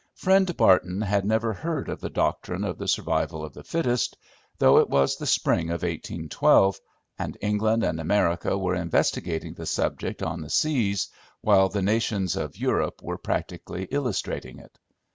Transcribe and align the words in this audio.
Friend 0.15 0.57
Barton 0.57 0.99
had 1.01 1.25
never 1.25 1.53
heard 1.53 1.87
of 1.87 2.01
the 2.01 2.09
doctrine 2.09 2.63
of 2.63 2.79
the 2.79 2.87
survival 2.87 3.45
of 3.45 3.53
the 3.53 3.63
fittest, 3.63 4.17
though 4.57 4.79
it 4.79 4.89
was 4.89 5.15
the 5.15 5.27
spring 5.27 5.65
of 5.69 5.83
1812, 5.83 6.79
and 7.19 7.37
England 7.39 7.83
and 7.83 7.99
America 7.99 8.57
were 8.57 8.73
investigating 8.73 9.53
the 9.53 9.67
subject 9.67 10.23
on 10.23 10.41
the 10.41 10.49
seas, 10.49 11.07
while 11.41 11.69
the 11.69 11.83
nations 11.83 12.35
of 12.35 12.57
Europe 12.57 12.99
were 13.03 13.19
practically 13.19 13.83
illustrating 13.91 14.57
it. 14.57 14.75